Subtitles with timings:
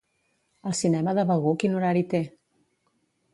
[0.69, 2.23] El cinema de Begur quin horari té?